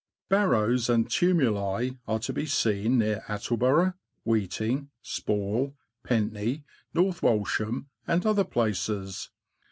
[0.29, 3.93] Barrows and tumuli are to be seen near Attle borough,
[4.25, 9.29] Weeting, Sporle, Pentney, North Walsham, and other places.